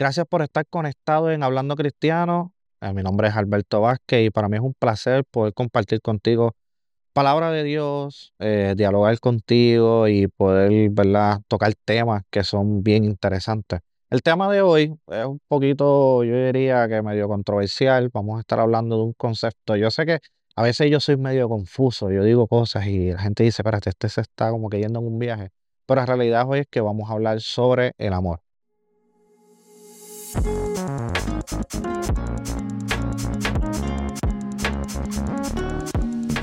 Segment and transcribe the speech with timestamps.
[0.00, 2.54] Gracias por estar conectado en Hablando Cristiano.
[2.80, 6.56] Eh, mi nombre es Alberto Vázquez y para mí es un placer poder compartir contigo
[7.12, 13.80] palabra de Dios, eh, dialogar contigo y poder, ¿verdad?, tocar temas que son bien interesantes.
[14.08, 18.08] El tema de hoy es un poquito, yo diría que medio controversial.
[18.10, 19.76] Vamos a estar hablando de un concepto.
[19.76, 20.20] Yo sé que
[20.56, 24.08] a veces yo soy medio confuso, yo digo cosas y la gente dice, espérate, este
[24.08, 25.50] se está como que yendo en un viaje.
[25.84, 28.40] Pero la realidad hoy es que vamos a hablar sobre el amor.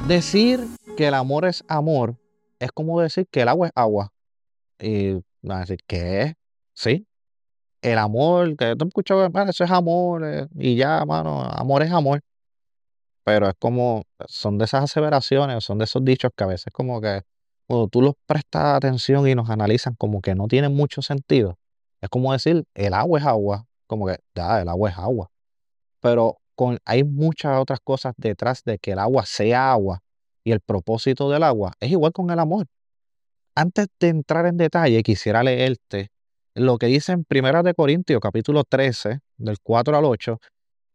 [0.08, 0.66] Decir
[0.96, 2.16] que el amor es amor
[2.60, 4.14] es como decir que el agua es agua.
[4.80, 6.36] Y van a decir, ¿qué?
[6.74, 7.08] Sí,
[7.82, 12.22] el amor, que tú escuchado, eso es amor, eh, y ya, mano, amor es amor.
[13.24, 17.02] Pero es como, son de esas aseveraciones, son de esos dichos que a veces como
[17.02, 17.22] que
[17.68, 21.58] cuando tú los prestas atención y nos analizan como que no tienen mucho sentido.
[22.02, 25.32] Es como decir, el agua es agua, como que, ya, el agua es agua.
[26.00, 30.04] Pero con, hay muchas otras cosas detrás de que el agua sea agua
[30.44, 32.68] y el propósito del agua es igual con el amor.
[33.56, 36.10] Antes de entrar en detalle, quisiera leerte
[36.54, 40.40] lo que dice en Primera de Corintios, capítulo 13, del 4 al 8,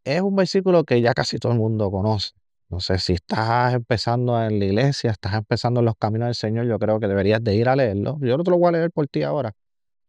[0.05, 2.31] es un versículo que ya casi todo el mundo conoce.
[2.69, 6.67] No sé si estás empezando en la iglesia, estás empezando en los caminos del Señor,
[6.67, 8.19] yo creo que deberías de ir a leerlo.
[8.21, 9.53] Yo no te lo voy a leer por ti ahora,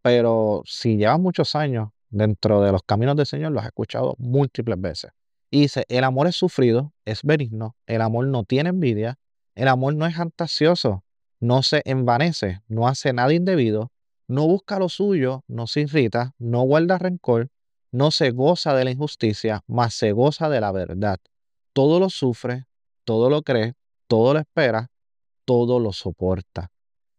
[0.02, 4.80] pero si llevas muchos años dentro de los caminos del Señor, lo has escuchado múltiples
[4.80, 5.11] veces.
[5.52, 9.17] Dice, el amor es sufrido, es benigno, el amor no tiene envidia,
[9.55, 11.03] el amor no es fantasioso,
[11.39, 13.92] no se envanece, no hace nada indebido,
[14.28, 17.50] no busca lo suyo, no se irrita, no guarda rencor,
[17.92, 21.20] no se goza de la injusticia, mas se goza de la verdad.
[21.73, 22.66] Todo lo sufre,
[23.03, 23.73] todo lo cree,
[24.08, 24.89] todo lo espera,
[25.45, 26.72] todo lo soporta.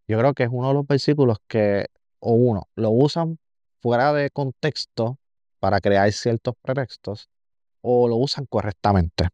[0.08, 1.86] Yo creo que es uno de los versículos que,
[2.20, 3.38] o uno, lo usan
[3.84, 5.18] fuera de contexto
[5.60, 7.28] para crear ciertos pretextos,
[7.82, 9.28] o lo usan correctamente.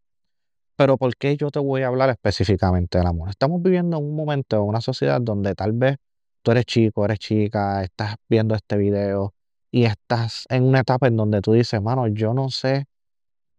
[0.75, 3.29] Pero ¿por qué yo te voy a hablar específicamente del amor?
[3.31, 5.98] Estamos viviendo en un momento, en una sociedad donde tal vez
[6.42, 9.35] tú eres chico, eres chica, estás viendo este video
[9.70, 12.86] y estás en una etapa en donde tú dices, mano, yo no sé,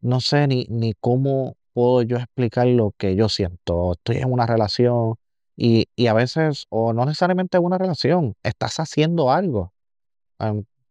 [0.02, 3.94] no sé ni, ni cómo puedo yo explicar lo que yo siento.
[3.94, 5.16] Estoy en una relación
[5.56, 9.72] y, y a veces, o no necesariamente en una relación, estás haciendo algo.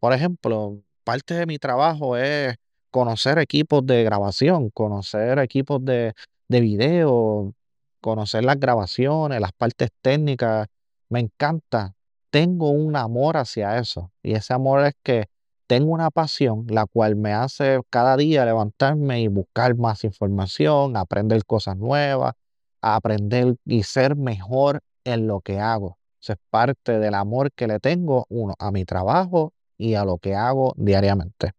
[0.01, 2.57] Por ejemplo, parte de mi trabajo es
[2.91, 6.15] conocer equipos de grabación, conocer equipos de,
[6.49, 7.55] de video,
[8.01, 10.67] conocer las grabaciones, las partes técnicas
[11.11, 11.95] me encanta,
[12.31, 14.11] tengo un amor hacia eso.
[14.23, 15.27] Y ese amor es que
[15.67, 21.45] tengo una pasión, la cual me hace cada día levantarme y buscar más información, aprender
[21.45, 22.35] cosas nuevas,
[22.81, 25.99] aprender y ser mejor en lo que hago.
[26.21, 30.19] Eso es parte del amor que le tengo, uno, a mi trabajo y a lo
[30.19, 31.53] que hago diariamente.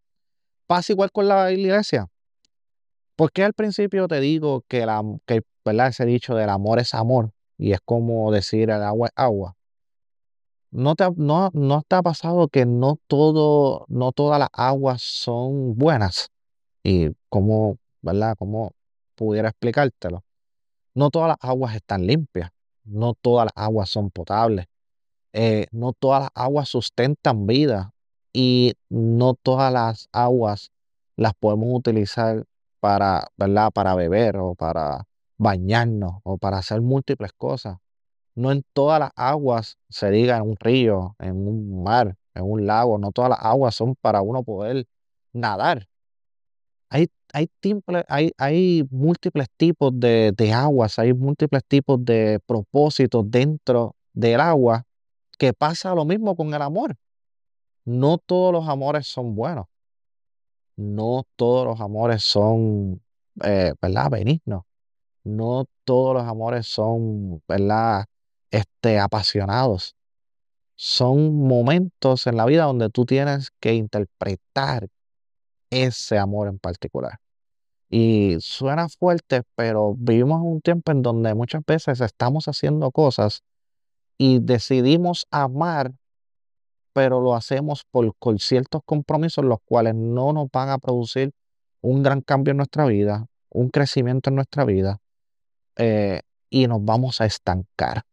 [0.68, 2.08] Pasa igual con la iglesia.
[3.16, 5.88] ¿Por qué al principio te digo que, la, que ¿verdad?
[5.88, 7.32] ese dicho del amor es amor?
[7.62, 9.56] y es como decir el agua es agua.
[10.72, 16.32] ¿No te, no, no está pasado que no todo, no todas las aguas son buenas?
[16.84, 18.36] Y cómo, ¿verdad?
[18.40, 18.72] ¿Cómo
[19.14, 20.24] pudiera explicártelo?
[20.96, 22.50] No todas las aguas están limpias,
[22.84, 24.66] no todas las aguas son potables,
[25.34, 27.94] eh, no todas las aguas sustentan vida
[28.34, 30.72] y no todas las aguas
[31.16, 32.46] las podemos utilizar
[32.80, 33.72] para, ¿verdad?
[33.72, 37.78] Para beber o para bañarnos o para hacer múltiples cosas.
[38.36, 42.66] No en todas las aguas se diga en un río, en un mar, en un
[42.66, 44.88] lago, no todas las aguas son para uno poder
[45.34, 45.88] nadar.
[46.90, 47.50] Hay, hay,
[48.08, 54.86] hay, hay múltiples tipos de, de aguas, hay múltiples tipos de propósitos dentro del agua
[55.38, 56.96] que pasa lo mismo con el amor.
[57.86, 59.68] No todos los amores son buenos.
[60.76, 63.02] No todos los amores son,
[63.44, 64.10] eh, ¿verdad?
[64.12, 64.64] Benignos
[65.24, 68.06] no todos los amores son, ¿verdad?
[68.52, 69.96] Este, apasionados.
[70.76, 74.88] Son momentos en la vida donde tú tienes que interpretar
[75.70, 77.20] ese amor en particular.
[77.90, 83.44] Y suena fuerte, pero vivimos un tiempo en donde muchas veces estamos haciendo cosas
[84.18, 85.92] y decidimos amar,
[86.94, 91.32] pero lo hacemos por, ciertos compromisos los cuales no nos van a producir
[91.82, 95.00] un gran cambio en nuestra vida, un crecimiento en nuestra vida,
[95.78, 98.04] eh, y nos vamos a estancar.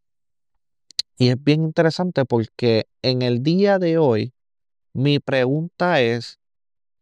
[1.16, 4.32] Y es bien interesante porque en el día de hoy,
[4.92, 6.38] mi pregunta es,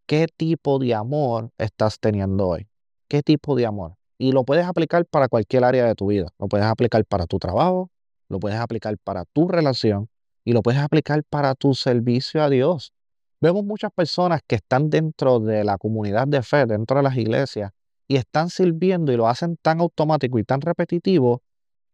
[0.07, 2.67] ¿qué tipo de amor estás teniendo hoy?
[3.09, 3.97] ¿Qué tipo de amor?
[4.19, 6.33] Y lo puedes aplicar para cualquier área de tu vida.
[6.39, 7.91] Lo puedes aplicar para tu trabajo,
[8.29, 10.09] lo puedes aplicar para tu relación
[10.47, 12.93] y lo puedes aplicar para tu servicio a Dios.
[13.41, 17.73] Vemos muchas personas que están dentro de la comunidad de fe, dentro de las iglesias,
[18.07, 21.43] y están sirviendo y lo hacen tan automático y tan repetitivo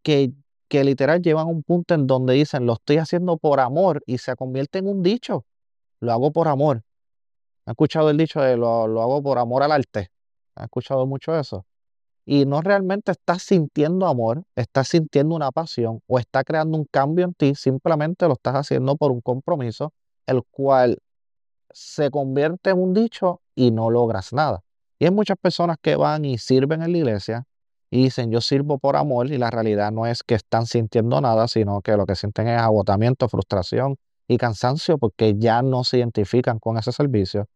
[0.03, 0.35] que,
[0.69, 4.37] que literal llevan un punto en donde dicen, lo estoy haciendo por amor y se
[4.37, 5.47] convierte en un dicho,
[6.01, 6.83] lo hago por amor.
[7.65, 10.11] ¿Han escuchado el dicho de lo, lo hago por amor al arte?
[10.57, 11.65] ¿Han escuchado mucho eso?
[12.25, 17.25] Y no realmente estás sintiendo amor, estás sintiendo una pasión o está creando un cambio
[17.25, 19.93] en ti, simplemente lo estás haciendo por un compromiso,
[20.27, 20.99] el cual
[21.71, 24.63] se convierte en un dicho y no logras nada.
[24.99, 27.45] Y hay muchas personas que van y sirven en la iglesia
[27.91, 31.49] y dicen yo sirvo por amor y la realidad no es que están sintiendo nada,
[31.49, 33.97] sino que lo que sienten es agotamiento, frustración
[34.29, 37.49] y cansancio porque ya no se identifican con ese servicio.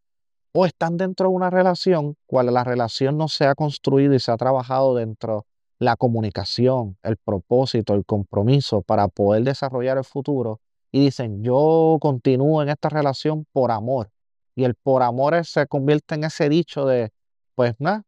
[0.58, 4.32] O están dentro de una relación cual la relación no se ha construido y se
[4.32, 5.44] ha trabajado dentro
[5.79, 12.62] la comunicación, el propósito, el compromiso para poder desarrollar el futuro y dicen, yo continúo
[12.62, 14.11] en esta relación por amor.
[14.55, 17.12] Y el por amor se convierte en ese dicho de,
[17.55, 18.05] pues nada,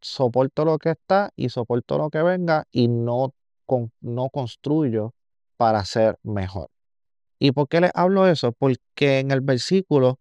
[0.00, 3.34] soporto lo que está y soporto lo que venga y no,
[4.02, 5.14] no construyo
[5.56, 6.68] para ser mejor.
[7.40, 8.52] ¿Y por qué les hablo eso?
[8.52, 10.20] Porque en el versículo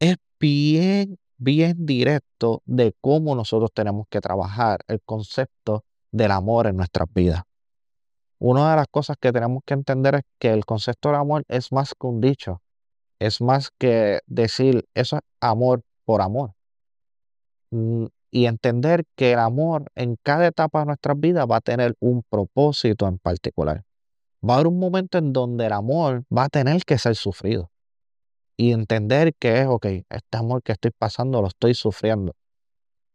[0.00, 6.76] es bien, bien directo de cómo nosotros tenemos que trabajar el concepto del amor en
[6.76, 7.44] nuestras vidas.
[8.38, 11.72] Una de las cosas que tenemos que entender es que el concepto del amor es
[11.72, 12.60] más que un dicho,
[13.18, 16.52] es más que decir eso es amor por amor.
[17.70, 21.96] Mm, y entender que el amor en cada etapa de nuestras vidas va a tener
[22.00, 23.82] un propósito en particular.
[24.46, 27.70] Va a haber un momento en donde el amor va a tener que ser sufrido.
[28.56, 32.34] Y entender que es, ok, este amor que estoy pasando lo estoy sufriendo.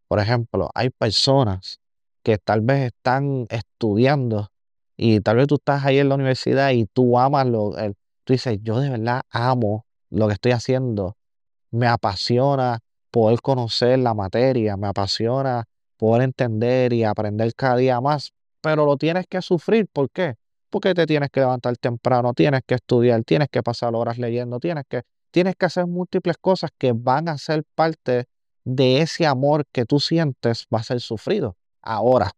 [0.08, 1.80] Por ejemplo, hay personas
[2.24, 4.52] que tal vez están estudiando
[4.98, 8.34] y tal vez tú estás ahí en la universidad y tú amas lo, el, tú
[8.34, 11.16] dices, yo de verdad amo lo que estoy haciendo,
[11.72, 12.80] me apasiona
[13.12, 15.66] poder conocer la materia, me apasiona
[15.98, 20.36] poder entender y aprender cada día más, pero lo tienes que sufrir, ¿por qué?
[20.70, 24.84] Porque te tienes que levantar temprano, tienes que estudiar, tienes que pasar horas leyendo, tienes
[24.88, 28.28] que, tienes que hacer múltiples cosas que van a ser parte
[28.64, 31.58] de ese amor que tú sientes, va a ser sufrido.
[31.82, 32.32] Ahora,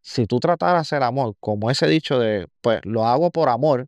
[0.00, 3.86] si tú trataras el amor como ese dicho de, pues lo hago por amor,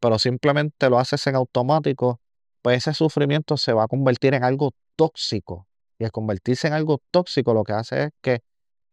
[0.00, 2.20] pero simplemente lo haces en automático,
[2.62, 5.66] pues ese sufrimiento se va a convertir en algo tóxico.
[5.98, 8.42] Y al convertirse en algo tóxico, lo que hace es que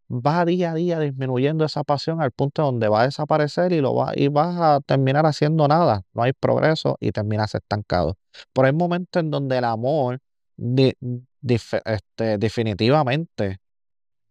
[0.09, 3.93] va día a día disminuyendo esa pasión al punto donde va a desaparecer y, lo
[3.95, 6.03] va, y vas a terminar haciendo nada.
[6.13, 8.17] No hay progreso y terminas estancado.
[8.53, 10.19] Pero hay momentos en donde el amor
[11.47, 13.59] este, definitivamente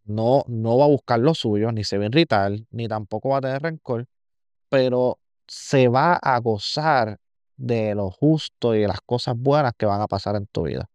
[0.05, 3.39] no, no va a buscar lo suyo, ni se va a irritar, ni tampoco va
[3.39, 4.07] a tener rencor,
[4.69, 7.19] pero se va a gozar
[7.57, 10.91] de lo justo y de las cosas buenas que van a pasar en tu vida.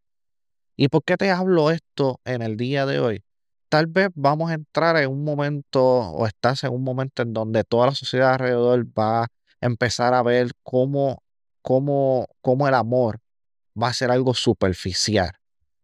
[0.75, 3.23] ¿Y por qué te hablo esto en el día de hoy?
[3.69, 7.63] Tal vez vamos a entrar en un momento o estás en un momento en donde
[7.63, 9.27] toda la sociedad alrededor va a
[9.61, 11.21] empezar a ver cómo,
[11.61, 13.19] cómo, cómo el amor
[13.81, 15.31] va a ser algo superficial.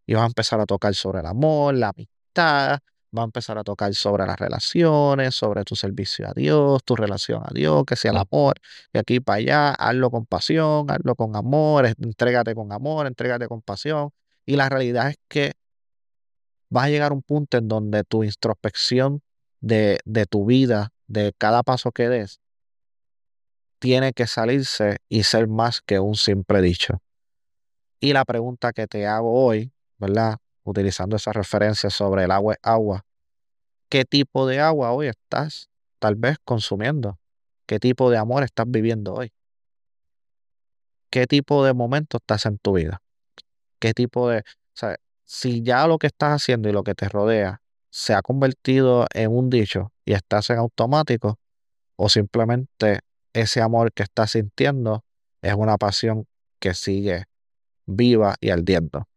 [0.08, 2.80] Y va a empezar a tocar sobre el amor, la amistad,
[3.18, 7.42] va a empezar a tocar sobre las relaciones, sobre tu servicio a Dios, tu relación
[7.44, 8.56] a Dios, que sea el amor,
[8.94, 13.62] de aquí para allá, hazlo con pasión, hazlo con amor, entrégate con amor, entrégate con
[13.62, 14.12] pasión.
[14.46, 15.54] Y la realidad es que
[16.70, 19.22] vas a llegar un punto en donde tu introspección
[19.62, 22.42] de, de tu vida, de cada paso que des,
[23.86, 27.04] tiene que salirse y ser más que un simple dicho.
[28.00, 30.38] Y la pregunta que te hago hoy, ¿verdad?
[30.64, 33.06] utilizando esa referencia sobre el agua es agua,
[33.88, 37.20] ¿qué tipo de agua hoy estás tal vez consumiendo?
[37.68, 39.32] ¿Qué tipo de amor estás viviendo hoy?
[41.12, 43.04] ¿Qué tipo de momento estás en tu vida?
[43.78, 44.40] ¿Qué tipo de...
[44.82, 47.62] O si ya lo que estás haciendo y lo que te rodea
[47.92, 51.38] se ha convertido en un dicho y estás en automático,
[51.98, 53.02] o simplemente
[53.36, 55.04] ese amor que estás sintiendo
[55.42, 56.26] es una pasión
[56.60, 57.26] que sigue
[57.86, 59.10] viva y ardiendo.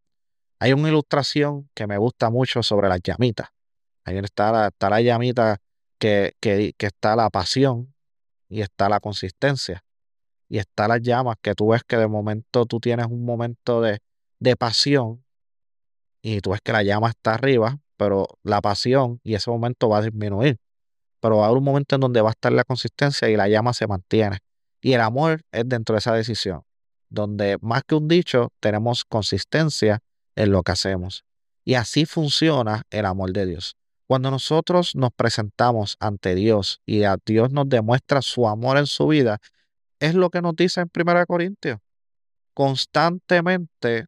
[0.58, 3.48] Hay una ilustración que me gusta mucho sobre las llamitas.
[4.04, 5.58] Ahí está la, está la llamita
[5.98, 7.94] que, que, que está la pasión
[8.48, 9.84] y está la consistencia.
[10.48, 14.00] Y está las llamas que tú ves que de momento tú tienes un momento de,
[14.40, 15.24] de pasión
[16.22, 19.98] y tú ves que la llama está arriba, pero la pasión y ese momento va
[19.98, 20.58] a disminuir.
[21.20, 23.48] Pero va a haber un momento en donde va a estar la consistencia y la
[23.48, 24.38] llama se mantiene.
[24.80, 26.62] Y el amor es dentro de esa decisión,
[27.08, 30.00] donde más que un dicho, tenemos consistencia
[30.36, 31.24] en lo que hacemos.
[31.64, 33.76] Y así funciona el amor de Dios.
[34.06, 39.08] Cuando nosotros nos presentamos ante Dios y a Dios nos demuestra su amor en su
[39.08, 39.38] vida,
[40.00, 41.78] es lo que nos dice en 1 Corintios.
[42.54, 44.06] Constantemente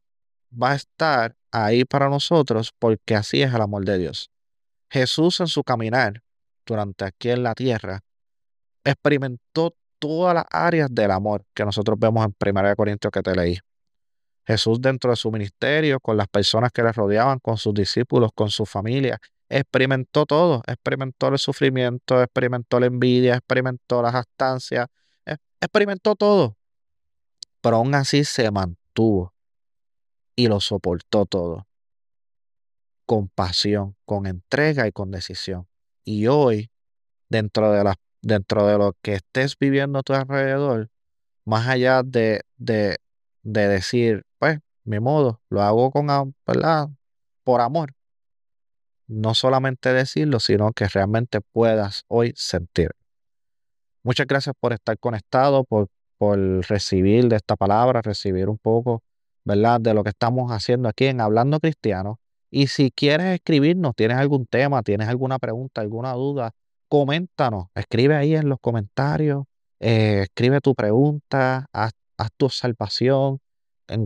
[0.50, 4.30] va a estar ahí para nosotros porque así es el amor de Dios.
[4.88, 6.22] Jesús en su caminar
[6.66, 8.00] durante aquí en la tierra
[8.84, 13.58] experimentó todas las áreas del amor que nosotros vemos en 1 Corintios que te leí.
[14.46, 18.50] Jesús dentro de su ministerio, con las personas que le rodeaban, con sus discípulos, con
[18.50, 24.88] su familia, experimentó todo, experimentó el sufrimiento, experimentó la envidia, experimentó las astancias,
[25.26, 26.56] e, experimentó todo,
[27.60, 29.34] pero aún así se mantuvo
[30.34, 31.66] y lo soportó todo,
[33.04, 35.69] con pasión, con entrega y con decisión.
[36.10, 36.70] Y hoy,
[37.28, 40.90] dentro de, dentro de lo que estés viviendo a tu alrededor,
[41.44, 42.98] más allá de, de,
[43.42, 46.88] de decir, pues, mi modo, lo hago con, ¿verdad?
[47.44, 47.94] Por amor
[49.10, 52.92] no solamente decirlo, sino que realmente puedas hoy sentir.
[54.04, 56.38] Muchas gracias por estar conectado, por, por
[56.68, 59.02] recibir de esta palabra, recibir un poco,
[59.44, 62.20] ¿verdad?, de lo que estamos haciendo aquí en Hablando Cristiano.
[62.50, 66.52] Y si quieres escribirnos, tienes algún tema, tienes alguna pregunta, alguna duda,
[66.88, 69.44] coméntanos, escribe ahí en los comentarios,
[69.78, 71.92] eh, escribe tu pregunta, haz,
[72.36, 73.40] tu observación.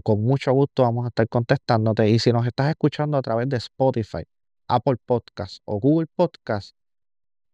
[0.02, 2.08] con mucho gusto vamos a estar contestándote.
[2.08, 4.24] Y si nos estás escuchando a través de Spotify,
[4.68, 6.76] Apple Podcast o Google Podcast,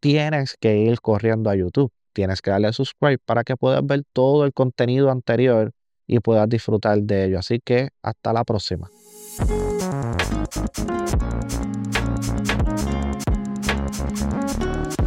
[0.01, 1.93] tienes que ir corriendo a YouTube.
[2.13, 5.73] Tienes que darle a subscribe para que puedas ver todo el contenido anterior
[6.07, 7.39] y puedas disfrutar de ello.
[7.39, 8.91] Así que hasta la próxima.
[10.13, 10.59] Thank
[14.63, 15.00] you.